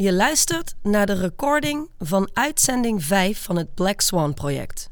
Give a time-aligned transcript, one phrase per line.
[0.00, 4.90] Je luistert naar de recording van uitzending 5 van het Black Swan project.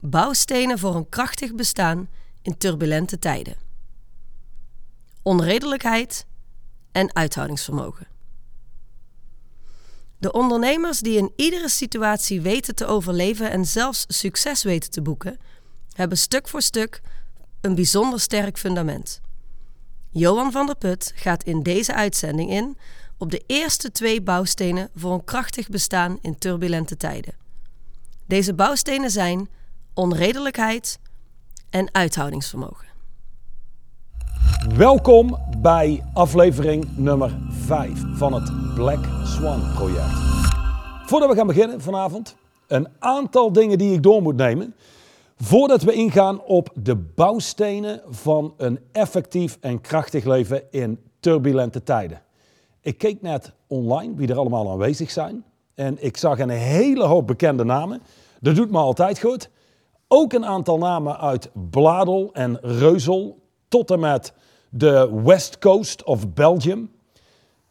[0.00, 2.08] Bouwstenen voor een krachtig bestaan
[2.42, 3.56] in turbulente tijden.
[5.22, 6.26] Onredelijkheid
[6.92, 8.06] en uithoudingsvermogen.
[10.18, 15.38] De ondernemers die in iedere situatie weten te overleven en zelfs succes weten te boeken,
[15.92, 17.00] hebben stuk voor stuk
[17.60, 19.20] een bijzonder sterk fundament.
[20.10, 22.76] Johan van der Put gaat in deze uitzending in
[23.18, 27.34] op de eerste twee bouwstenen voor een krachtig bestaan in turbulente tijden.
[28.26, 29.48] Deze bouwstenen zijn
[29.94, 30.98] onredelijkheid
[31.70, 32.86] en uithoudingsvermogen.
[34.76, 40.12] Welkom bij aflevering nummer 5 van het Black Swan project.
[41.06, 44.74] Voordat we gaan beginnen vanavond, een aantal dingen die ik door moet nemen.
[45.36, 52.22] Voordat we ingaan op de bouwstenen van een effectief en krachtig leven in turbulente tijden.
[52.80, 55.44] Ik keek net online wie er allemaal aanwezig zijn.
[55.74, 58.02] En ik zag een hele hoop bekende namen.
[58.40, 59.50] Dat doet me altijd goed.
[60.08, 64.32] Ook een aantal namen uit Bladel en Reuzel tot en met
[64.70, 66.90] de West Coast of Belgium.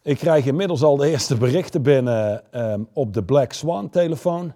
[0.02, 4.52] Ik krijg inmiddels al de eerste berichten binnen um, op de Black Swan telefoon.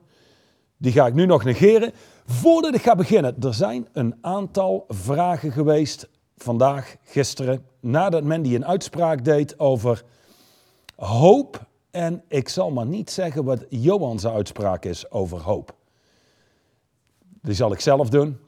[0.77, 1.93] Die ga ik nu nog negeren.
[2.27, 8.67] Voordat ik ga beginnen, er zijn een aantal vragen geweest vandaag, gisteren, nadat Mandy een
[8.67, 10.05] uitspraak deed over
[10.97, 11.67] hoop.
[11.91, 15.75] En ik zal maar niet zeggen wat Johan's uitspraak is over hoop.
[17.43, 18.39] Die zal ik zelf doen.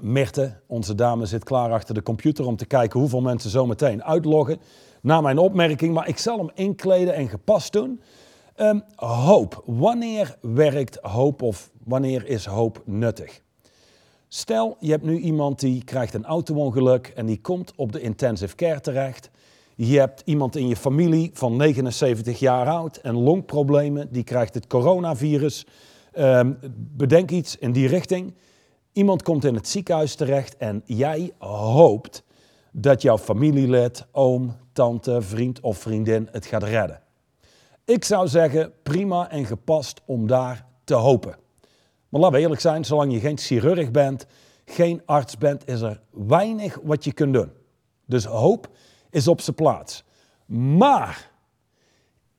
[0.00, 4.04] Mirte, onze dame, zit klaar achter de computer om te kijken hoeveel mensen zo meteen
[4.04, 4.60] uitloggen.
[5.02, 8.00] Na mijn opmerking, maar ik zal hem inkleden en gepast doen.
[8.56, 9.62] Um, hoop.
[9.66, 13.42] Wanneer werkt hoop of wanneer is hoop nuttig?
[14.28, 18.54] Stel, je hebt nu iemand die krijgt een auto-ongeluk en die komt op de intensive
[18.54, 19.30] care terecht.
[19.82, 24.66] Je hebt iemand in je familie van 79 jaar oud en longproblemen, die krijgt het
[24.66, 25.66] coronavirus.
[26.18, 28.34] Um, bedenk iets in die richting.
[28.92, 32.22] Iemand komt in het ziekenhuis terecht en jij hoopt
[32.72, 37.00] dat jouw familielid, oom, tante, vriend of vriendin het gaat redden.
[37.84, 41.36] Ik zou zeggen, prima en gepast om daar te hopen.
[42.08, 44.26] Maar laten we eerlijk zijn, zolang je geen chirurg bent,
[44.64, 47.50] geen arts bent, is er weinig wat je kunt doen.
[48.06, 48.68] Dus hoop
[49.10, 50.04] is op zijn plaats.
[50.46, 51.30] Maar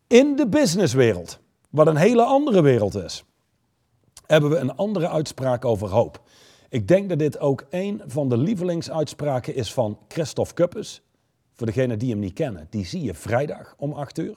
[0.07, 1.39] in de businesswereld,
[1.69, 3.23] wat een hele andere wereld is,
[4.25, 6.21] hebben we een andere uitspraak over hoop.
[6.69, 11.01] Ik denk dat dit ook een van de lievelingsuitspraken is van Christophe Kuppes.
[11.53, 14.35] Voor degenen die hem niet kennen, die zie je vrijdag om 8 uur.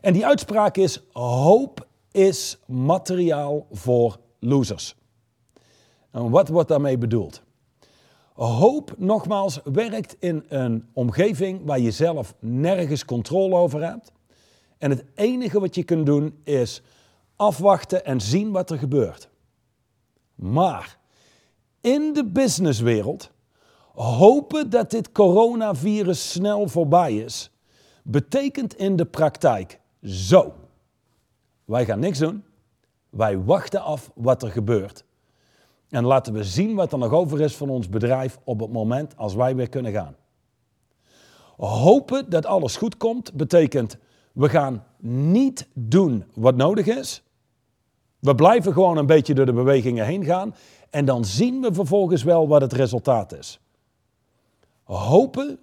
[0.00, 4.96] En die uitspraak is: hoop is materiaal voor losers.
[6.10, 7.42] En wat wordt daarmee bedoeld?
[8.38, 14.12] Hoop, nogmaals, werkt in een omgeving waar je zelf nergens controle over hebt.
[14.78, 16.82] En het enige wat je kunt doen is
[17.36, 19.28] afwachten en zien wat er gebeurt.
[20.34, 20.98] Maar
[21.80, 23.30] in de businesswereld
[23.94, 27.50] hopen dat dit coronavirus snel voorbij is,
[28.02, 30.54] betekent in de praktijk zo.
[31.64, 32.44] Wij gaan niks doen.
[33.10, 35.04] Wij wachten af wat er gebeurt.
[35.88, 39.16] En laten we zien wat er nog over is van ons bedrijf op het moment
[39.16, 40.16] als wij weer kunnen gaan.
[41.56, 43.98] Hopen dat alles goed komt betekent
[44.32, 47.22] we gaan niet doen wat nodig is.
[48.18, 50.54] We blijven gewoon een beetje door de bewegingen heen gaan
[50.90, 53.60] en dan zien we vervolgens wel wat het resultaat is.
[54.82, 55.58] Hopen,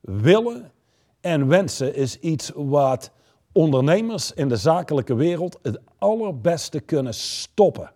[0.00, 0.72] willen
[1.20, 3.10] en wensen is iets wat
[3.52, 7.90] ondernemers in de zakelijke wereld het allerbeste kunnen stoppen.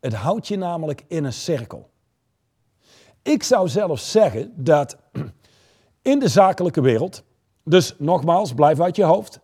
[0.00, 1.90] Het houdt je namelijk in een cirkel.
[3.22, 4.96] Ik zou zelfs zeggen dat
[6.02, 7.22] in de zakelijke wereld,
[7.64, 9.40] dus nogmaals, blijf uit je hoofd,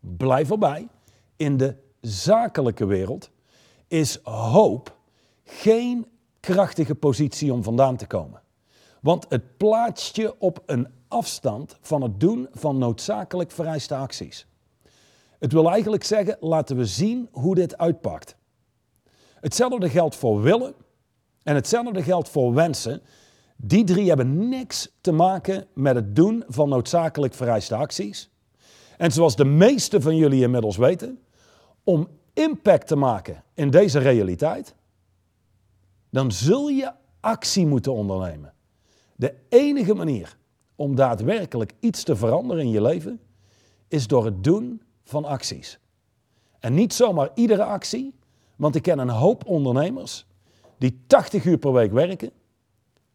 [0.00, 0.88] blijf erbij,
[1.36, 3.30] in de zakelijke wereld
[3.88, 4.96] is hoop
[5.44, 6.06] geen
[6.40, 8.42] krachtige positie om vandaan te komen.
[9.00, 14.46] Want het plaatst je op een afstand van het doen van noodzakelijk vereiste acties.
[15.38, 18.36] Het wil eigenlijk zeggen, laten we zien hoe dit uitpakt.
[19.44, 20.74] Hetzelfde geldt voor willen
[21.42, 23.02] en hetzelfde geldt voor wensen.
[23.56, 28.30] Die drie hebben niks te maken met het doen van noodzakelijk vereiste acties.
[28.96, 31.18] En zoals de meeste van jullie inmiddels weten,
[31.82, 34.74] om impact te maken in deze realiteit,
[36.10, 38.52] dan zul je actie moeten ondernemen.
[39.16, 40.36] De enige manier
[40.74, 43.20] om daadwerkelijk iets te veranderen in je leven
[43.88, 45.78] is door het doen van acties.
[46.58, 48.14] En niet zomaar iedere actie,
[48.56, 50.26] want ik ken een hoop ondernemers
[50.78, 52.30] die 80 uur per week werken,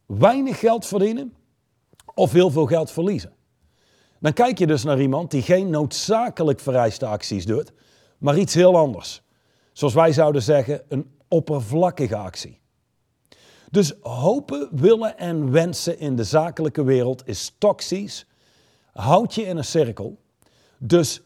[0.05, 1.33] weinig geld verdienen
[2.13, 3.33] of heel veel geld verliezen.
[4.19, 7.71] Dan kijk je dus naar iemand die geen noodzakelijk vereiste acties doet,
[8.17, 9.21] maar iets heel anders.
[9.73, 12.59] Zoals wij zouden zeggen, een oppervlakkige actie.
[13.71, 18.25] Dus hopen, willen en wensen in de zakelijke wereld is toxisch.
[18.91, 20.19] Houd je in een cirkel.
[20.77, 21.21] Dus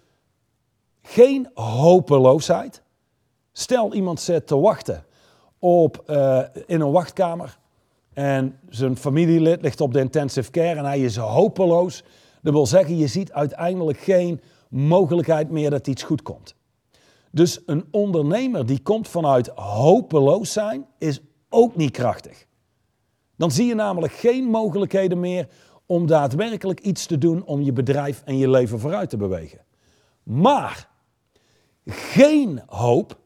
[1.02, 2.83] geen hopeloosheid.
[3.54, 5.06] Stel iemand zit te wachten
[5.60, 7.58] op, uh, in een wachtkamer
[8.14, 12.04] en zijn familielid ligt op de intensive care en hij is hopeloos.
[12.42, 16.56] Dat wil zeggen, je ziet uiteindelijk geen mogelijkheid meer dat iets goed komt.
[17.32, 22.46] Dus een ondernemer die komt vanuit hopeloos zijn, is ook niet krachtig.
[23.36, 25.48] Dan zie je namelijk geen mogelijkheden meer
[25.86, 29.60] om daadwerkelijk iets te doen om je bedrijf en je leven vooruit te bewegen.
[30.24, 30.90] Maar
[31.86, 33.22] geen hoop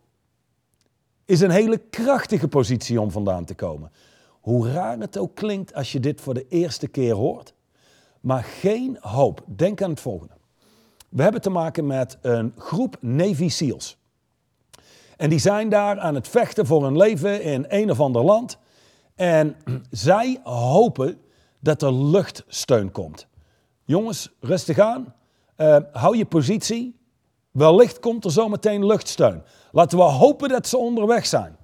[1.27, 3.91] is een hele krachtige positie om vandaan te komen.
[4.29, 7.53] Hoe raar het ook klinkt als je dit voor de eerste keer hoort.
[8.19, 9.43] Maar geen hoop.
[9.45, 10.33] Denk aan het volgende.
[11.09, 13.97] We hebben te maken met een groep Navy SEALs.
[15.17, 18.57] En die zijn daar aan het vechten voor hun leven in een of ander land.
[19.15, 19.55] En
[19.91, 21.17] zij hopen
[21.59, 23.27] dat er luchtsteun komt.
[23.83, 25.13] Jongens, rustig aan.
[25.57, 26.96] Uh, hou je positie.
[27.57, 29.43] Wellicht komt er zometeen luchtsteun.
[29.71, 31.57] Laten we hopen dat ze onderweg zijn.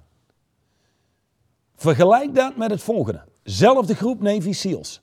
[1.76, 3.24] Vergelijk dat met het volgende.
[3.42, 5.02] Zelfde groep Navy SEALs.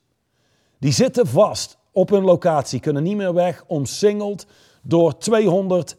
[0.78, 4.46] Die zitten vast op hun locatie, kunnen niet meer weg, omsingeld
[4.82, 5.96] door 200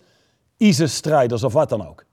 [0.58, 2.06] ISIS-strijders of wat dan ook.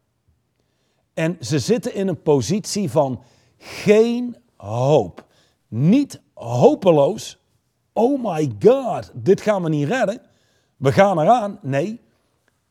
[1.15, 3.23] En ze zitten in een positie van
[3.59, 5.26] geen hoop.
[5.69, 7.38] Niet hopeloos.
[7.93, 10.23] Oh my god, dit gaan we niet redden.
[10.76, 11.59] We gaan eraan.
[11.62, 12.00] Nee,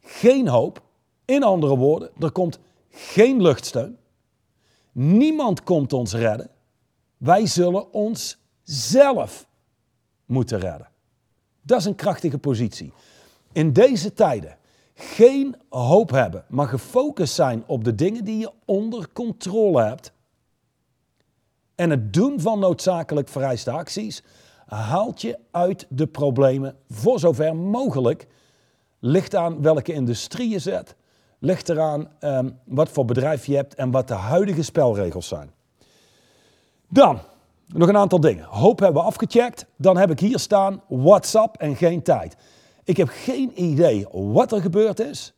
[0.01, 0.81] geen hoop.
[1.25, 2.59] In andere woorden, er komt
[2.89, 3.97] geen luchtsteun.
[4.91, 6.49] Niemand komt ons redden.
[7.17, 9.47] Wij zullen ons zelf
[10.25, 10.89] moeten redden.
[11.61, 12.93] Dat is een krachtige positie.
[13.51, 14.57] In deze tijden
[14.93, 20.11] geen hoop hebben, maar gefocust zijn op de dingen die je onder controle hebt.
[21.75, 24.23] En het doen van noodzakelijk vereiste acties
[24.65, 28.27] haalt je uit de problemen voor zover mogelijk.
[28.99, 30.95] Ligt aan welke industrie je zet,
[31.39, 35.51] ligt eraan um, wat voor bedrijf je hebt en wat de huidige spelregels zijn.
[36.89, 37.19] Dan
[37.67, 38.43] nog een aantal dingen.
[38.43, 39.65] Hoop hebben we afgecheckt.
[39.75, 42.35] Dan heb ik hier staan WhatsApp en geen tijd.
[42.83, 45.33] Ik heb geen idee wat er gebeurd is.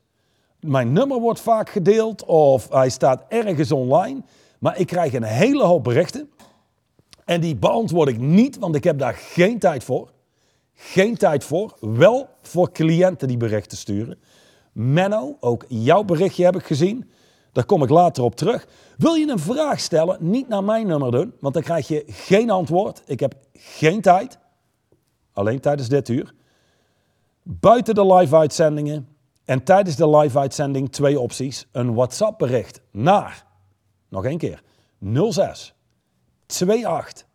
[0.59, 4.21] Mijn nummer wordt vaak gedeeld of hij staat ergens online.
[4.59, 6.31] Maar ik krijg een hele hoop berichten.
[7.25, 10.11] En die beantwoord ik niet, want ik heb daar geen tijd voor.
[10.83, 11.77] Geen tijd voor.
[11.79, 14.19] Wel voor cliënten die berichten sturen.
[14.71, 17.11] Menno, ook jouw berichtje heb ik gezien.
[17.51, 18.67] Daar kom ik later op terug.
[18.97, 22.49] Wil je een vraag stellen, niet naar mijn nummer doen, want dan krijg je geen
[22.49, 23.01] antwoord.
[23.05, 24.39] Ik heb geen tijd.
[25.33, 26.33] Alleen tijdens dit uur.
[27.43, 29.07] Buiten de live-uitzendingen
[29.45, 31.67] en tijdens de live-uitzending twee opties.
[31.71, 33.45] Een WhatsApp-bericht naar,
[34.09, 34.63] nog één keer,
[35.29, 35.73] 06
[36.47, 37.25] 28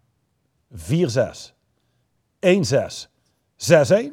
[0.70, 1.54] 46
[2.40, 3.14] 16
[3.56, 4.10] 61.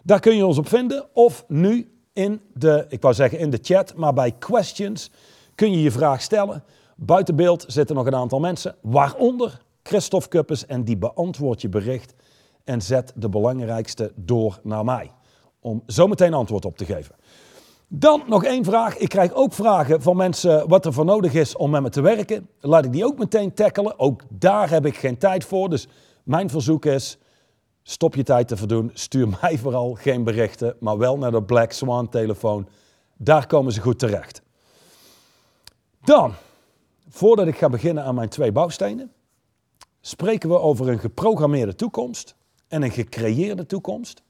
[0.03, 1.05] Daar kun je ons op vinden.
[1.13, 5.11] Of nu in de, ik wou zeggen in de chat, maar bij questions
[5.55, 6.63] kun je je vraag stellen.
[6.95, 10.65] Buiten beeld zitten nog een aantal mensen, waaronder Christophe Kuppes.
[10.65, 12.13] En die beantwoordt je bericht
[12.63, 15.11] en zet de belangrijkste door naar mij.
[15.59, 17.15] Om zo meteen antwoord op te geven.
[17.95, 18.97] Dan nog één vraag.
[18.97, 22.01] Ik krijg ook vragen van mensen wat er voor nodig is om met me te
[22.01, 22.49] werken.
[22.59, 23.99] Laat ik die ook meteen tackelen.
[23.99, 25.69] Ook daar heb ik geen tijd voor.
[25.69, 25.87] Dus
[26.23, 27.17] mijn verzoek is,
[27.83, 28.91] stop je tijd te verdoen.
[28.93, 32.67] Stuur mij vooral geen berichten, maar wel naar de Black Swan telefoon.
[33.17, 34.41] Daar komen ze goed terecht.
[36.03, 36.33] Dan,
[37.09, 39.11] voordat ik ga beginnen aan mijn twee bouwstenen,
[40.01, 42.35] spreken we over een geprogrammeerde toekomst
[42.67, 44.21] en een gecreëerde toekomst.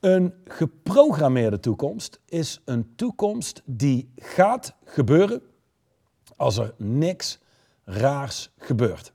[0.00, 5.42] Een geprogrammeerde toekomst is een toekomst die gaat gebeuren
[6.36, 7.38] als er niks
[7.84, 9.12] raars gebeurt.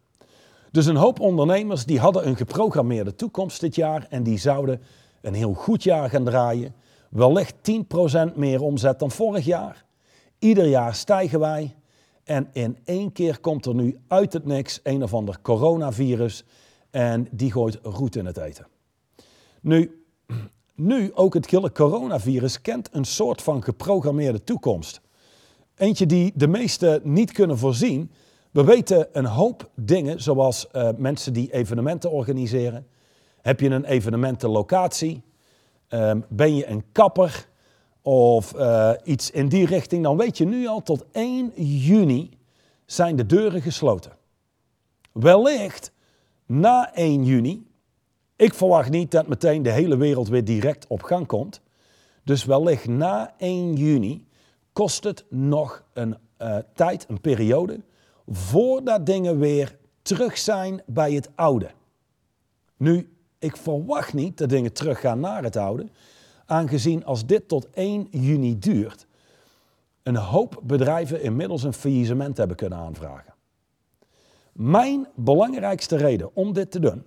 [0.71, 4.81] Dus een hoop ondernemers die hadden een geprogrammeerde toekomst dit jaar en die zouden
[5.21, 6.75] een heel goed jaar gaan draaien.
[7.09, 7.55] Wellicht
[8.31, 9.85] 10% meer omzet dan vorig jaar.
[10.39, 11.75] Ieder jaar stijgen wij
[12.23, 16.43] en in één keer komt er nu uit het niks een of ander coronavirus
[16.89, 18.67] en die gooit roet in het eten.
[19.61, 20.05] Nu,
[20.75, 25.01] nu ook het coronavirus kent een soort van geprogrammeerde toekomst.
[25.75, 28.12] Eentje die de meesten niet kunnen voorzien.
[28.51, 32.88] We weten een hoop dingen, zoals uh, mensen die evenementen organiseren.
[33.42, 35.22] Heb je een evenementenlocatie?
[35.89, 37.48] Um, ben je een kapper?
[38.01, 40.03] Of uh, iets in die richting?
[40.03, 42.38] Dan weet je nu al tot 1 juni
[42.86, 44.12] zijn de deuren gesloten.
[45.12, 45.92] wellicht
[46.46, 47.68] na 1 juni,
[48.35, 51.61] ik verwacht niet dat meteen de hele wereld weer direct op gang komt.
[52.23, 54.27] Dus wellicht na 1 juni
[54.73, 57.79] kost het nog een uh, tijd, een periode,
[58.27, 61.69] voordat dingen weer terug zijn bij het oude.
[62.77, 65.87] Nu, ik verwacht niet dat dingen teruggaan naar het oude,
[66.45, 69.07] aangezien als dit tot 1 juni duurt,
[70.03, 73.33] een hoop bedrijven inmiddels een faillissement hebben kunnen aanvragen.
[74.51, 77.03] Mijn belangrijkste reden om dit te doen,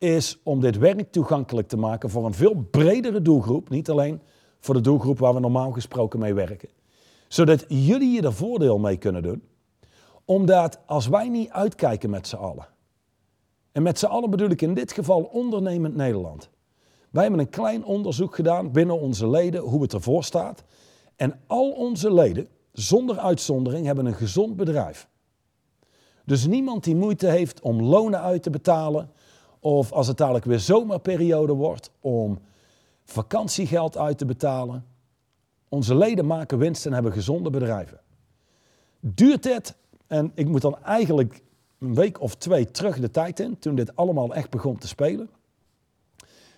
[0.00, 4.20] is om dit werk toegankelijk te maken voor een veel bredere doelgroep, niet alleen
[4.60, 6.68] voor de doelgroep waar we normaal gesproken mee werken,
[7.28, 9.42] zodat jullie je er voordeel mee kunnen doen,
[10.24, 12.68] omdat als wij niet uitkijken met z'n allen,
[13.72, 16.50] en met z'n allen bedoel ik in dit geval ondernemend Nederland.
[17.10, 20.64] Wij hebben een klein onderzoek gedaan binnen onze leden hoe het ervoor staat.
[21.16, 25.08] En al onze leden, zonder uitzondering, hebben een gezond bedrijf.
[26.24, 29.10] Dus niemand die moeite heeft om lonen uit te betalen.
[29.60, 32.38] Of als het dadelijk weer zomerperiode wordt, om
[33.04, 34.86] vakantiegeld uit te betalen.
[35.68, 38.00] Onze leden maken winst en hebben gezonde bedrijven.
[39.00, 39.74] Duurt dit,
[40.06, 41.42] en ik moet dan eigenlijk
[41.78, 45.30] een week of twee terug de tijd in, toen dit allemaal echt begon te spelen.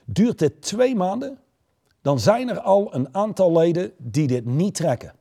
[0.04, 1.38] Duurt dit twee maanden,
[2.00, 5.14] dan zijn er al een aantal leden die dit niet trekken.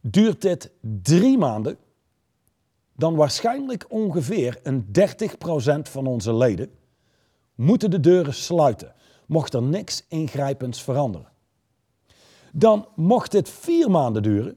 [0.00, 1.76] Duurt dit drie maanden,
[3.02, 4.90] dan waarschijnlijk ongeveer een 30%
[5.82, 6.70] van onze leden
[7.54, 8.94] moeten de deuren sluiten,
[9.26, 11.32] mocht er niks ingrijpends veranderen.
[12.52, 14.56] Dan mocht dit vier maanden duren,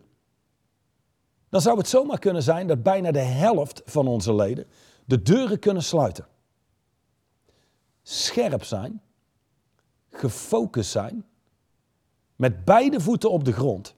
[1.49, 4.65] dan zou het zomaar kunnen zijn dat bijna de helft van onze leden
[5.05, 6.27] de deuren kunnen sluiten.
[8.01, 9.01] Scherp zijn,
[10.09, 11.25] gefocust zijn,
[12.35, 13.95] met beide voeten op de grond,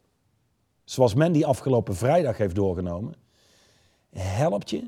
[0.84, 3.25] zoals men die afgelopen vrijdag heeft doorgenomen,
[4.10, 4.84] helpt je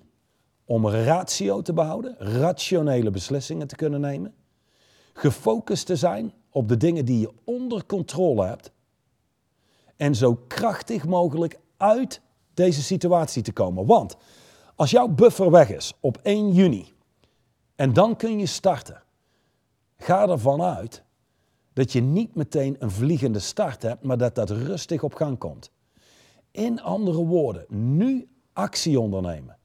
[0.65, 4.33] om ratio te behouden, rationele beslissingen te kunnen nemen,
[5.13, 8.71] gefocust te zijn op de dingen die je onder controle hebt
[9.95, 12.21] en zo krachtig mogelijk uit
[12.53, 13.85] deze situatie te komen.
[13.85, 14.17] Want
[14.75, 16.93] als jouw buffer weg is op 1 juni
[17.75, 19.03] en dan kun je starten,
[19.97, 21.03] ga ervan uit
[21.73, 25.71] dat je niet meteen een vliegende start hebt, maar dat dat rustig op gang komt.
[26.51, 28.27] In andere woorden, nu
[28.59, 29.57] actie ondernemen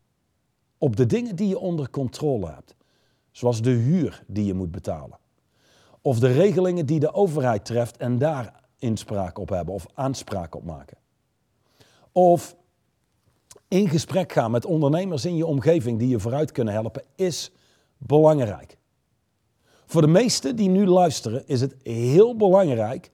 [0.78, 2.74] op de dingen die je onder controle hebt,
[3.30, 5.18] zoals de huur die je moet betalen,
[6.00, 10.64] of de regelingen die de overheid treft en daar inspraak op hebben of aanspraak op
[10.64, 10.96] maken.
[12.12, 12.56] Of
[13.68, 17.52] in gesprek gaan met ondernemers in je omgeving die je vooruit kunnen helpen, is
[17.98, 18.78] belangrijk.
[19.86, 23.10] Voor de meesten die nu luisteren is het heel belangrijk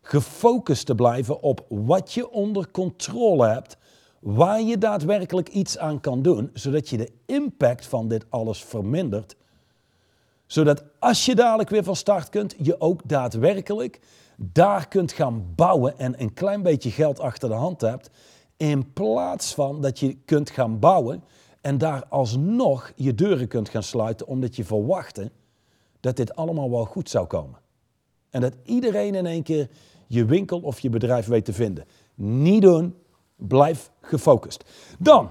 [0.00, 3.76] gefocust te blijven op wat je onder controle hebt,
[4.20, 9.36] waar je daadwerkelijk iets aan kan doen, zodat je de impact van dit alles vermindert.
[10.46, 14.00] Zodat als je dadelijk weer van start kunt, je ook daadwerkelijk
[14.36, 18.10] daar kunt gaan bouwen en een klein beetje geld achter de hand hebt
[18.56, 21.24] in plaats van dat je kunt gaan bouwen
[21.60, 25.30] en daar alsnog je deuren kunt gaan sluiten omdat je verwachtte
[26.00, 27.58] dat dit allemaal wel goed zou komen.
[28.30, 29.68] En dat iedereen in één keer
[30.06, 31.84] je winkel of je bedrijf weet te vinden.
[32.14, 32.94] Niet doen,
[33.40, 34.64] blijf gefocust.
[34.98, 35.30] Dan,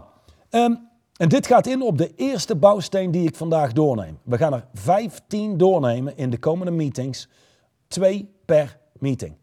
[0.49, 0.75] ehm,
[1.15, 4.19] en dit gaat in op de eerste bouwsteen die ik vandaag doorneem.
[4.23, 7.29] We gaan er 15 doornemen in de komende meetings,
[7.87, 9.35] twee per meeting.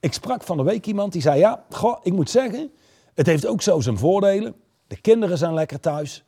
[0.00, 2.70] Ik sprak van de week iemand die zei: Ja, goh, ik moet zeggen,
[3.14, 4.54] het heeft ook zo zijn voordelen.
[4.86, 6.24] De kinderen zijn lekker thuis.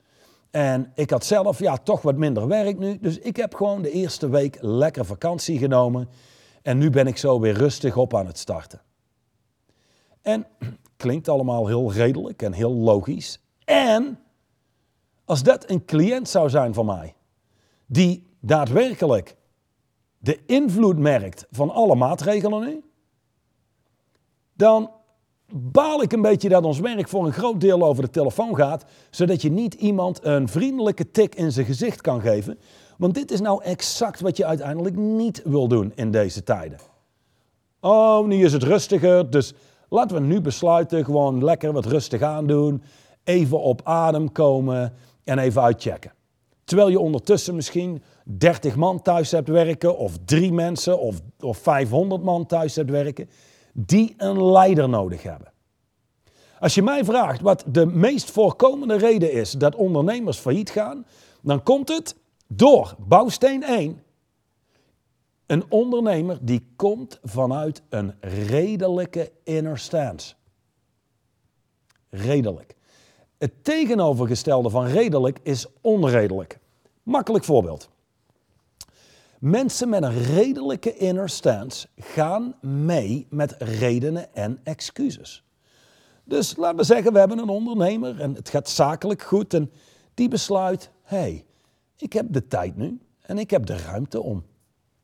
[0.51, 2.99] En ik had zelf ja, toch wat minder werk nu.
[3.01, 6.09] Dus ik heb gewoon de eerste week lekker vakantie genomen.
[6.63, 8.81] En nu ben ik zo weer rustig op aan het starten.
[10.23, 10.47] En
[11.03, 13.41] klinkt allemaal heel redelijk en heel logisch.
[13.65, 14.19] En
[15.25, 17.15] als dat een cliënt zou zijn van mij,
[17.87, 19.37] die daadwerkelijk
[20.19, 22.83] de invloed merkt van alle maatregelen nu,
[24.53, 24.91] dan
[25.53, 28.85] baal ik een beetje dat ons werk voor een groot deel over de telefoon gaat,
[29.11, 32.59] zodat je niet iemand een vriendelijke tik in zijn gezicht kan geven.
[32.99, 36.79] Want dit is nou exact wat je uiteindelijk niet wil doen in deze tijden.
[37.81, 39.55] Oh, nu is het rustiger, dus
[39.93, 42.83] laten we nu besluiten gewoon lekker wat rustig aandoen,
[43.25, 44.93] even op adem komen
[45.25, 46.13] en even uitchecken.
[46.65, 52.23] Terwijl je ondertussen misschien 30 man thuis hebt werken, of drie mensen, of, of 500
[52.23, 53.29] man thuis hebt werken
[53.73, 55.53] die een leider nodig hebben.
[56.59, 61.07] Als je mij vraagt wat de meest voorkomende reden is dat ondernemers failliet gaan,
[61.43, 64.03] dan komt het door bouwsteen 1.
[65.53, 70.35] Een ondernemer die komt vanuit een redelijke inner stance.
[72.11, 72.77] Redelijk.
[73.39, 76.59] Het tegenovergestelde van redelijk is onredelijk.
[77.03, 77.89] Makkelijk voorbeeld.
[79.39, 85.45] Mensen met een redelijke inner stance gaan mee met redenen en excuses.
[86.25, 89.71] Dus laten we zeggen, we hebben een ondernemer en het gaat zakelijk goed en
[90.15, 91.45] die besluit, hé, hey,
[91.97, 94.45] ik heb de tijd nu en ik heb de ruimte om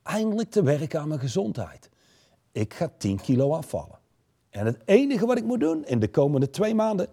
[0.09, 1.91] eindelijk te werken aan mijn gezondheid.
[2.53, 3.99] Ik ga 10 kilo afvallen.
[4.51, 7.09] En het enige wat ik moet doen in de komende twee maanden,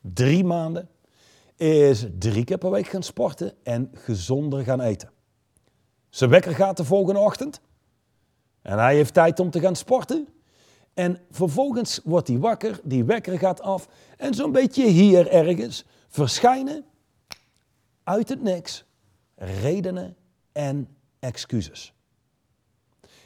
[0.00, 0.88] drie maanden,
[1.56, 5.10] is drie keer per week gaan sporten en gezonder gaan eten.
[6.08, 7.60] Zijn wekker gaat de volgende ochtend
[8.62, 10.28] en hij heeft tijd om te gaan sporten.
[10.94, 16.84] En vervolgens wordt hij wakker, die wekker gaat af en zo'n beetje hier ergens verschijnen
[18.02, 18.84] uit het niks
[19.34, 20.16] redenen
[20.52, 20.95] en
[21.26, 21.92] excuses.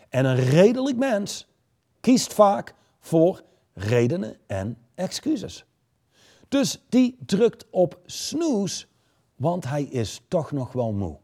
[0.09, 1.47] En een redelijk mens
[2.01, 3.43] kiest vaak voor
[3.73, 5.65] redenen en excuses.
[6.49, 8.87] Dus die drukt op snoes,
[9.37, 11.19] want hij is toch nog wel moe.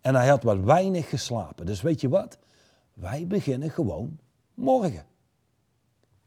[0.00, 1.66] En hij had wat weinig geslapen.
[1.66, 2.38] Dus weet je wat?
[2.94, 4.18] Wij beginnen gewoon
[4.54, 5.06] morgen.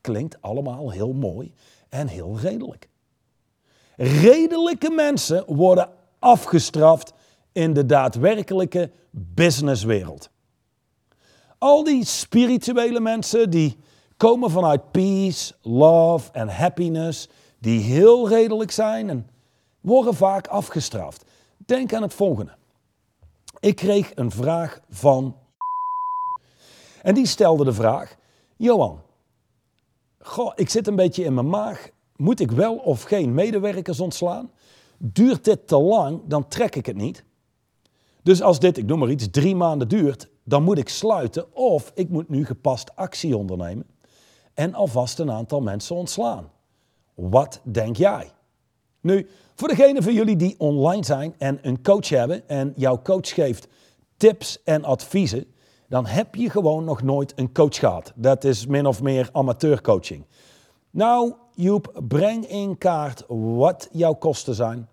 [0.02, 1.54] Klinkt allemaal heel mooi
[1.90, 2.90] en heel redelijk.
[3.96, 7.14] Redelijke mensen worden afgestraft
[7.58, 10.30] in de daadwerkelijke businesswereld.
[11.58, 13.78] Al die spirituele mensen die
[14.18, 19.30] komen vanuit peace, love en happiness, die heel redelijk zijn en
[19.82, 21.24] worden vaak afgestraft.
[21.58, 22.56] Denk aan het volgende.
[23.60, 25.36] Ik kreeg een vraag van.
[27.02, 28.16] En die stelde de vraag:
[28.58, 29.02] Johan,
[30.20, 31.90] goh, ik zit een beetje in mijn maag.
[32.16, 34.52] Moet ik wel of geen medewerkers ontslaan?
[34.98, 37.26] Duurt dit te lang, dan trek ik het niet.
[38.28, 41.92] Dus als dit, ik noem maar iets, drie maanden duurt, dan moet ik sluiten of
[41.96, 43.86] ik moet nu gepast actie ondernemen
[44.54, 46.52] en alvast een aantal mensen ontslaan.
[47.14, 48.32] Wat denk jij?
[49.02, 53.34] Nu, voor degenen van jullie die online zijn en een coach hebben en jouw coach
[53.34, 53.68] geeft
[54.18, 55.46] tips en adviezen,
[55.90, 58.14] dan heb je gewoon nog nooit een coach gehad.
[58.16, 60.26] Dat is min of meer amateurcoaching.
[60.90, 64.88] Nou, Joep, breng in kaart wat jouw kosten zijn.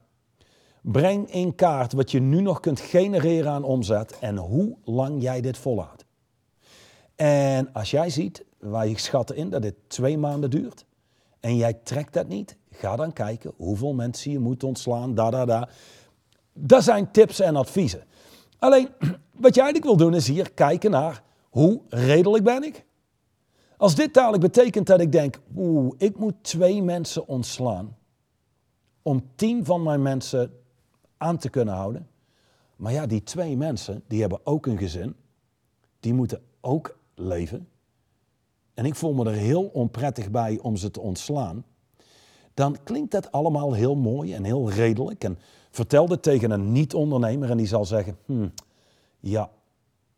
[0.86, 5.40] Breng in kaart wat je nu nog kunt genereren aan omzet en hoe lang jij
[5.40, 6.04] dit volhoudt.
[7.14, 10.84] En als jij ziet, wij schatten in dat dit twee maanden duurt
[11.40, 15.44] en jij trekt dat niet, ga dan kijken hoeveel mensen je moet ontslaan, da da
[15.44, 15.68] da.
[16.52, 18.04] Dat zijn tips en adviezen.
[18.58, 18.88] Alleen,
[19.44, 22.84] wat jij eigenlijk wil doen is hier kijken naar hoe redelijk ben ik?
[23.76, 27.96] Als dit dadelijk betekent dat ik denk, oeh, ik moet twee mensen ontslaan
[29.02, 30.52] om tien van mijn mensen
[31.24, 32.08] aan te kunnen houden.
[32.76, 35.16] Maar ja, die twee mensen, die hebben ook een gezin.
[36.00, 37.68] Die moeten ook leven.
[38.74, 41.64] En ik voel me er heel onprettig bij om ze te ontslaan.
[42.54, 45.24] Dan klinkt dat allemaal heel mooi en heel redelijk.
[45.24, 45.38] En
[45.70, 48.52] vertel dit tegen een niet-ondernemer en die zal zeggen, hmm,
[49.20, 49.50] ja,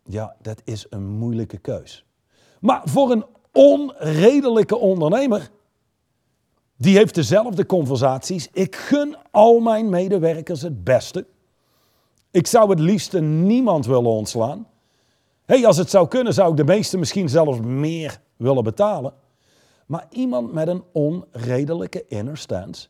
[0.03, 2.05] ja, dat is een moeilijke keus.
[2.61, 5.51] Maar voor een onredelijke ondernemer
[6.77, 8.49] die heeft dezelfde conversaties.
[8.53, 11.27] Ik gun al mijn medewerkers het beste.
[12.31, 14.67] Ik zou het liefst niemand willen ontslaan.
[15.45, 19.15] hey, als het zou kunnen, zou ik de meeste misschien zelfs meer willen betalen.
[19.87, 22.89] Maar iemand met een onredelijke inner stance,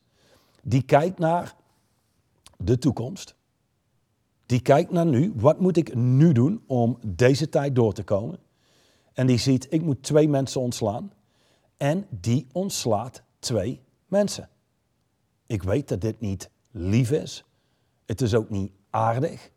[0.62, 1.55] die kijkt naar
[2.59, 3.35] de toekomst.
[4.46, 5.33] Die kijkt naar nu.
[5.37, 8.38] Wat moet ik nu doen om deze tijd door te komen?
[9.12, 11.12] En die ziet, ik moet twee mensen ontslaan.
[11.77, 14.48] En die ontslaat twee mensen.
[15.46, 17.44] Ik weet dat dit niet lief is.
[18.06, 19.50] Het is ook niet aardig.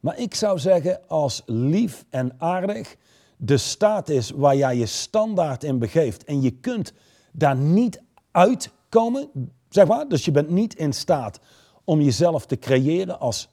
[0.00, 2.96] Maar ik zou zeggen, als lief en aardig
[3.36, 6.92] de staat is waar jij je standaard in begeeft en je kunt
[7.32, 9.30] daar niet uitkomen,
[9.68, 11.40] zeg maar, dus je bent niet in staat
[11.84, 13.48] om jezelf te creëren als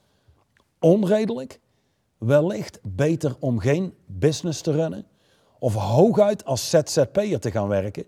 [0.79, 1.60] onredelijk,
[2.17, 5.06] wellicht beter om geen business te runnen
[5.60, 8.06] of hooguit als ZZP'er te gaan werken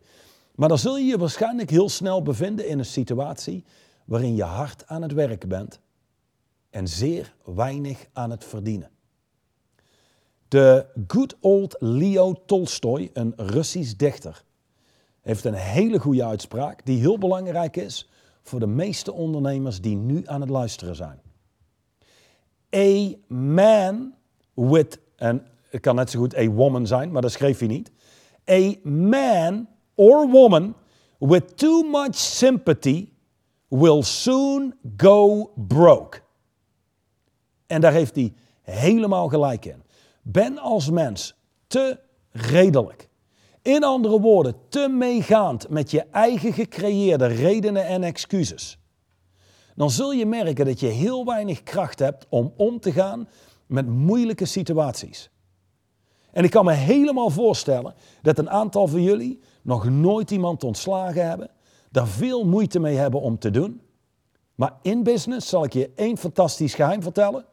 [0.55, 3.63] maar dan zul je je waarschijnlijk heel snel bevinden in een situatie
[4.05, 5.79] waarin je hard aan het werken bent
[6.69, 8.89] en zeer weinig aan het verdienen.
[10.47, 14.43] De good old Leo Tolstoy, een Russisch dichter,
[15.21, 18.09] heeft een hele goede uitspraak die heel belangrijk is
[18.41, 21.19] voor de meeste ondernemers die nu aan het luisteren zijn.
[22.75, 24.13] A man
[24.53, 27.91] with, en het kan net zo goed a woman zijn, maar dat schreef hij niet.
[28.49, 30.75] A man or woman
[31.17, 33.09] with too much sympathy
[33.67, 36.21] will soon go broke.
[37.67, 39.83] En daar heeft hij helemaal gelijk in.
[40.21, 41.35] Ben als mens
[41.67, 41.99] te
[42.31, 43.09] redelijk.
[43.61, 48.77] In andere woorden, te meegaand met je eigen gecreëerde redenen en excuses.
[49.75, 53.27] dan zul je merken dat je heel weinig kracht hebt om om te gaan
[53.65, 55.29] met moeilijke situaties.
[56.31, 61.27] En ik kan me helemaal voorstellen dat een aantal van jullie nog nooit iemand ontslagen
[61.27, 61.49] hebben,
[61.91, 63.81] daar veel moeite mee hebben om te doen.
[64.55, 67.45] Maar in business zal ik je één fantastisch geheim vertellen.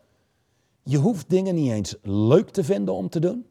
[0.83, 3.47] Je hoeft dingen niet eens leuk te vinden om te doen.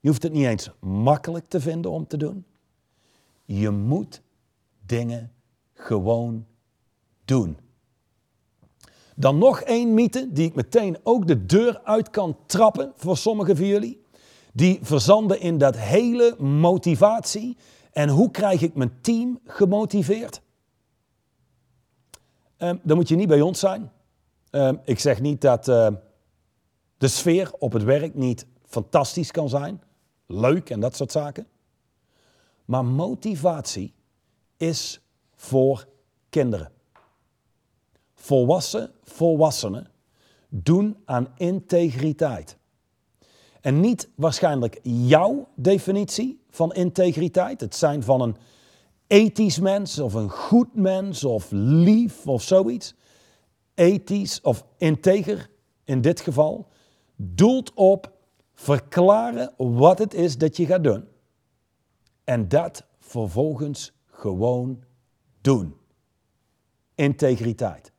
[0.00, 2.44] Je hoeft het niet eens makkelijk te vinden om te doen.
[3.44, 4.22] Je moet
[4.86, 5.32] dingen
[5.74, 6.46] gewoon
[7.24, 7.58] doen.
[9.16, 13.56] Dan nog één mythe die ik meteen ook de deur uit kan trappen voor sommigen
[13.56, 14.02] van jullie.
[14.52, 17.56] Die verzanden in dat hele motivatie.
[17.92, 20.40] En hoe krijg ik mijn team gemotiveerd?
[22.58, 23.92] Um, dan moet je niet bij ons zijn.
[24.50, 25.88] Um, ik zeg niet dat uh,
[26.98, 29.82] de sfeer op het werk niet fantastisch kan zijn.
[30.26, 31.46] Leuk en dat soort zaken.
[32.64, 33.94] Maar motivatie
[34.56, 35.00] is
[35.36, 35.88] voor
[36.28, 36.72] kinderen.
[38.14, 39.90] Volwassen volwassenen
[40.48, 42.57] doen aan integriteit.
[43.60, 48.36] En niet waarschijnlijk jouw definitie van integriteit, het zijn van een
[49.06, 52.94] ethisch mens of een goed mens of lief of zoiets.
[53.74, 55.50] Ethisch of integer
[55.84, 56.68] in dit geval
[57.16, 58.12] doelt op
[58.54, 61.04] verklaren wat het is dat je gaat doen.
[62.24, 64.84] En dat vervolgens gewoon
[65.40, 65.76] doen.
[66.94, 67.92] Integriteit.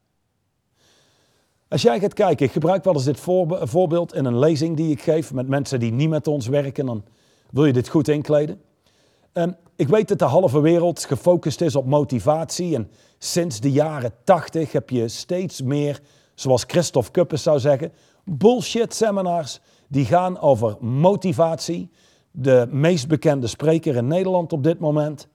[1.69, 3.19] Als jij gaat kijken, ik gebruik wel eens dit
[3.61, 7.03] voorbeeld in een lezing die ik geef met mensen die niet met ons werken, dan
[7.51, 8.61] wil je dit goed inkleden.
[9.33, 14.11] Um, ik weet dat de halve wereld gefocust is op motivatie en sinds de jaren
[14.23, 15.99] 80 heb je steeds meer,
[16.35, 17.91] zoals Christophe Kuppes zou zeggen,
[18.23, 21.89] bullshit seminars die gaan over motivatie.
[22.31, 25.27] De meest bekende spreker in Nederland op dit moment,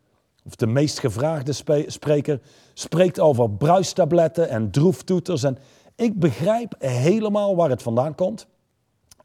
[0.44, 1.52] of de meest gevraagde
[1.86, 2.40] spreker,
[2.74, 5.42] spreekt over bruistabletten en droeftoeters.
[5.42, 5.58] En
[5.96, 8.46] ik begrijp helemaal waar het vandaan komt.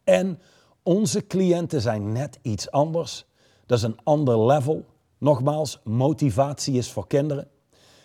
[0.04, 0.40] En
[0.84, 3.26] onze cliënten zijn net iets anders.
[3.66, 4.86] Dat is een ander level.
[5.18, 7.48] Nogmaals, motivatie is voor kinderen.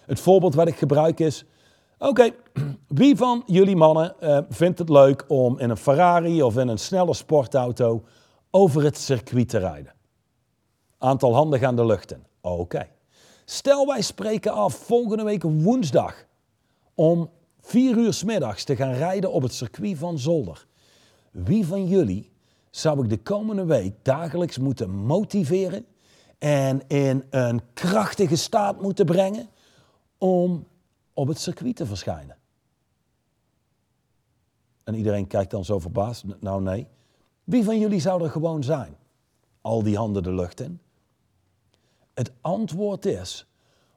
[0.06, 1.44] Het voorbeeld wat ik gebruik is:
[1.98, 2.30] oké,
[2.88, 6.78] wie van jullie mannen uh, vindt het leuk om in een Ferrari of in een
[6.78, 8.04] snelle sportauto
[8.50, 9.92] over het circuit te rijden?
[10.98, 12.24] Aantal handen gaan de lucht in.
[12.40, 12.88] Oké.
[13.44, 16.24] Stel wij spreken af volgende week woensdag
[16.94, 17.30] om
[17.64, 20.66] vier uur middags te gaan rijden op het circuit van Zolder.
[21.30, 22.30] Wie van jullie
[22.70, 25.86] zou ik de komende week dagelijks moeten motiveren
[26.38, 29.48] en in een krachtige staat moeten brengen
[30.18, 30.66] om
[31.14, 32.36] op het circuit te verschijnen?
[34.84, 36.24] En iedereen kijkt dan zo verbaasd.
[36.40, 36.86] Nou nee.
[37.44, 38.96] Wie van jullie zou er gewoon zijn?
[39.60, 40.80] Al die handen de lucht in.
[42.14, 43.46] Het antwoord is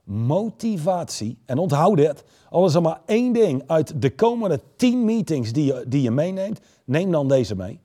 [0.07, 1.37] motivatie.
[1.45, 5.65] En onthoud dit, al is er maar één ding uit de komende tien meetings die
[5.65, 7.79] je, die je meeneemt, neem dan deze mee.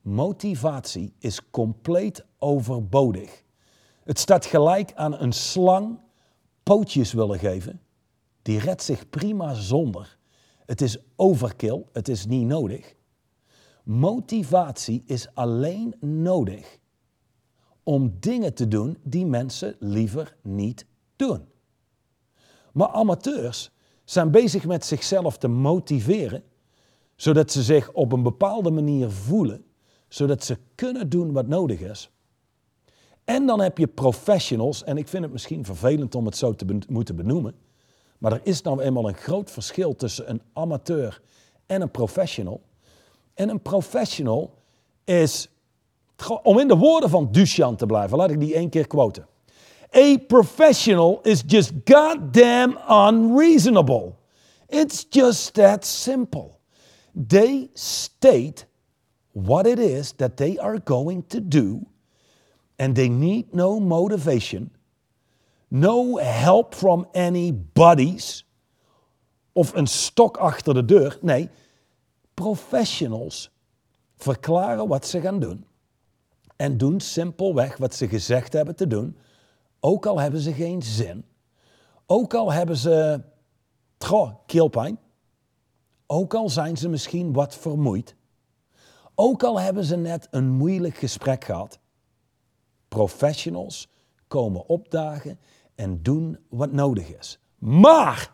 [0.00, 3.42] Motivatie is compleet overbodig.
[4.04, 5.98] Het staat gelijk aan een slang
[6.62, 7.80] pootjes willen geven.
[8.42, 10.18] Die redt zich prima zonder.
[10.66, 12.94] Het is overkill, het is niet nodig.
[13.84, 16.78] Motivatie is alleen nodig
[17.84, 21.44] om dingen te doen die mensen liever niet doen.
[22.72, 23.70] Maar amateurs
[24.04, 26.42] zijn bezig met zichzelf te motiveren,
[27.16, 29.64] zodat ze zich op een bepaalde manier voelen,
[30.08, 32.10] zodat ze kunnen doen wat nodig is.
[33.24, 36.78] En dan heb je professionals, en ik vind het misschien vervelend om het zo te
[36.88, 37.54] moeten benoemen,
[38.18, 41.22] maar er is nou eenmaal een groot verschil tussen een amateur
[41.66, 42.60] en een professional.
[43.34, 44.54] En een professional
[45.04, 45.48] is
[46.42, 49.26] om in de woorden van Duchamp te blijven, laat ik die één keer quoten.
[49.96, 54.14] A professional is just goddamn unreasonable.
[54.68, 56.58] It's just that simple.
[57.28, 58.66] They state
[59.32, 61.86] what it is that they are going to do,
[62.76, 64.70] and they need no motivation,
[65.68, 68.44] no help from any buddies,
[69.52, 71.18] of een stok achter de deur.
[71.20, 71.48] Nee,
[72.34, 73.50] professionals
[74.16, 75.66] verklaren wat ze gaan doen
[76.56, 79.16] en doen simpelweg wat ze gezegd hebben te doen,
[79.80, 81.24] ook al hebben ze geen zin,
[82.06, 83.20] ook al hebben ze
[83.98, 84.98] goh, keelpijn,
[86.06, 88.14] ook al zijn ze misschien wat vermoeid,
[89.14, 91.78] ook al hebben ze net een moeilijk gesprek gehad.
[92.88, 93.88] Professionals
[94.28, 95.38] komen opdagen
[95.74, 97.38] en doen wat nodig is.
[97.58, 98.30] Maar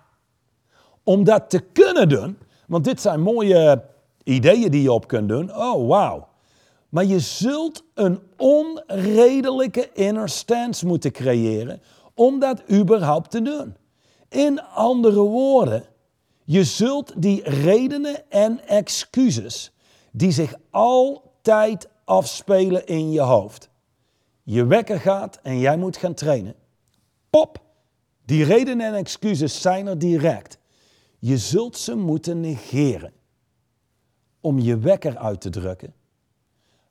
[1.02, 3.84] om dat te kunnen doen, want dit zijn mooie
[4.22, 5.56] ideeën die je op kunt doen.
[5.56, 6.29] Oh, wauw.
[6.90, 11.82] Maar je zult een onredelijke inner stance moeten creëren
[12.14, 13.76] om dat überhaupt te doen.
[14.28, 15.84] In andere woorden,
[16.44, 19.72] je zult die redenen en excuses
[20.12, 23.70] die zich altijd afspelen in je hoofd.
[24.42, 26.54] Je wekker gaat en jij moet gaan trainen.
[27.30, 27.62] Pop,
[28.24, 30.58] die redenen en excuses zijn er direct.
[31.18, 33.12] Je zult ze moeten negeren.
[34.40, 35.94] Om je wekker uit te drukken,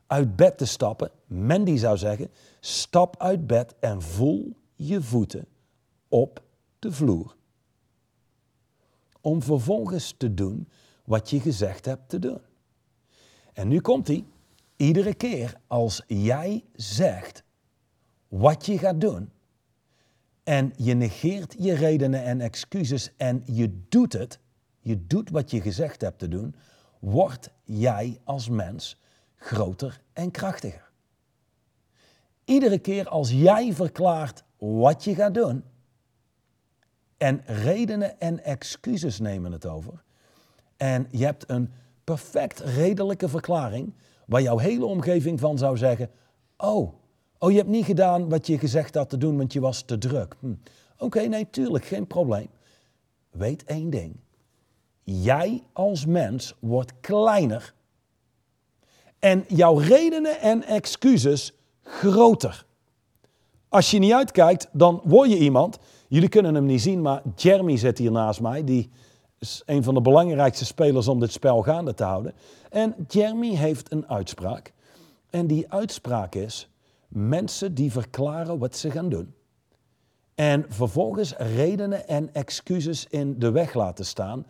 [0.09, 1.11] uit bed te stappen.
[1.25, 5.45] Mandy zou zeggen, stap uit bed en voel je voeten
[6.07, 6.43] op
[6.79, 7.35] de vloer.
[9.21, 10.69] Om vervolgens te doen
[11.05, 12.41] wat je gezegd hebt te doen.
[13.53, 14.25] En nu komt hij.
[14.75, 17.43] Iedere keer als jij zegt
[18.27, 19.31] wat je gaat doen
[20.43, 24.39] en je negeert je redenen en excuses en je doet het,
[24.79, 26.55] je doet wat je gezegd hebt te doen,
[26.99, 28.97] word jij als mens
[29.39, 30.91] groter en krachtiger.
[32.45, 35.63] Iedere keer als jij verklaart wat je gaat doen
[37.17, 40.03] en redenen en excuses nemen het over
[40.79, 41.71] en je hebt een
[42.03, 43.93] perfect redelijke verklaring
[44.25, 46.09] waar jouw hele omgeving van zou zeggen:
[46.57, 46.93] Oh,
[47.37, 49.97] oh, je hebt niet gedaan wat je gezegd had te doen, want je was te
[49.97, 50.35] druk.
[50.39, 50.53] Hm.
[50.97, 52.47] Oké, nee, tuurlijk, geen probleem.
[53.29, 54.15] Weet één ding.
[55.03, 57.73] Jij als mens wordt kleiner
[59.19, 61.53] en jouw redenen en excuses
[61.83, 62.65] groter.
[63.69, 65.77] Als je niet uitkijkt, dan word je iemand.
[66.07, 68.63] Jullie kunnen hem niet zien, maar Jeremy zit hier naast mij.
[68.63, 68.89] Die
[69.39, 72.33] is een van de belangrijkste spelers om dit spel gaande te houden.
[72.69, 74.73] En Jeremy heeft een uitspraak.
[75.29, 76.69] En die uitspraak is:
[77.07, 79.33] mensen die verklaren wat ze gaan doen.
[80.35, 84.45] En vervolgens redenen en excuses in de weg laten staan.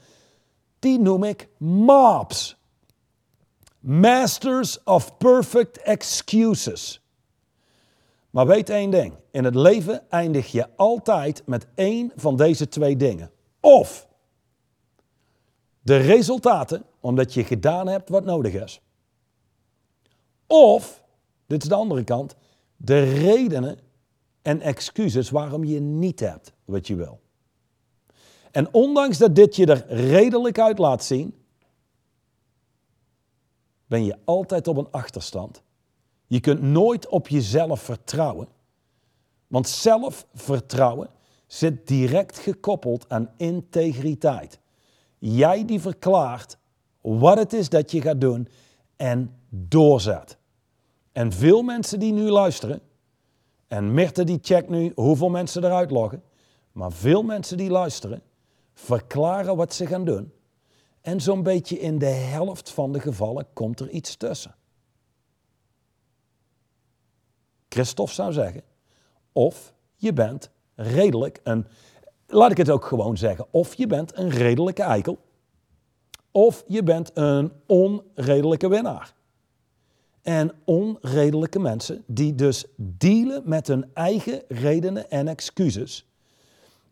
[0.80, 2.59] Die noem ik MOPS.
[3.80, 7.02] Masters of Perfect Excuses.
[8.30, 12.96] Maar weet één ding: in het leven eindig je altijd met één van deze twee
[12.96, 13.32] dingen.
[13.60, 14.08] Of
[15.82, 18.82] de resultaten, omdat je gedaan hebt wat nodig is.
[20.48, 21.04] Of,
[21.48, 22.36] dit is de andere kant,
[22.78, 23.78] de redenen
[24.42, 27.20] en excuses waarom je niet hebt wat je wil.
[28.52, 31.39] En ondanks dat dit je er redelijk uit laat zien,
[33.90, 35.64] ben je altijd op een achterstand.
[36.28, 38.48] Je kunt nooit op jezelf vertrouwen.
[39.48, 41.10] Want zelfvertrouwen
[41.48, 44.60] zit direct gekoppeld aan integriteit.
[45.18, 46.58] Jij die verklaart
[47.02, 48.48] wat het is dat je gaat doen
[48.96, 50.38] en doorzet.
[51.12, 52.82] En veel mensen die nu luisteren,
[53.68, 56.24] en Mirte die checkt nu hoeveel mensen eruit loggen,
[56.72, 58.22] maar veel mensen die luisteren,
[58.74, 60.32] verklaren wat ze gaan doen.
[61.02, 64.56] En zo'n beetje in de helft van de gevallen komt er iets tussen.
[67.70, 68.64] Christophe zou zeggen,
[69.32, 71.68] of je bent redelijk een,
[72.28, 75.20] laat ik het ook gewoon zeggen, of je bent een redelijke eikel,
[76.32, 79.14] of je bent een onredelijke winnaar.
[80.22, 86.09] En onredelijke mensen die dus dealen met hun eigen redenen en excuses.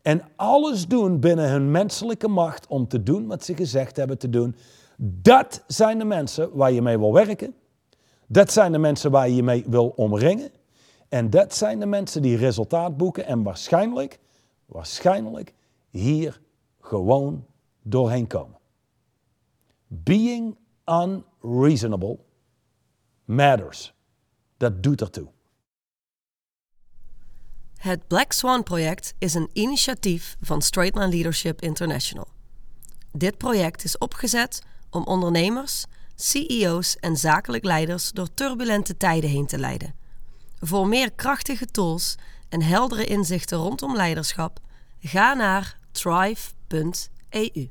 [0.01, 4.29] En alles doen binnen hun menselijke macht om te doen wat ze gezegd hebben te
[4.29, 4.55] doen.
[4.97, 7.55] Dat zijn de mensen waar je mee wil werken.
[8.27, 10.51] Dat zijn de mensen waar je mee wil omringen.
[11.09, 14.19] En dat zijn de mensen die resultaat boeken en waarschijnlijk,
[14.65, 15.53] waarschijnlijk
[15.89, 16.41] hier
[16.81, 17.45] gewoon
[17.81, 18.57] doorheen komen.
[19.87, 22.17] Being unreasonable
[23.25, 23.93] matters.
[24.57, 25.27] Dat doet ertoe.
[27.87, 32.27] Het Black Swan project is een initiatief van Straightline Leadership International.
[33.11, 39.57] Dit project is opgezet om ondernemers, CEO's en zakelijk leiders door turbulente tijden heen te
[39.57, 39.95] leiden.
[40.59, 42.15] Voor meer krachtige tools
[42.49, 44.59] en heldere inzichten rondom leiderschap,
[44.99, 47.69] ga naar thrive.eu.